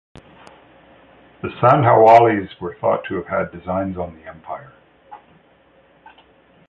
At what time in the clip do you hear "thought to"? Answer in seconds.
2.81-3.21